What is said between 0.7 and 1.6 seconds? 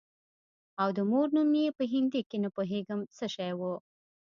او د مور نوم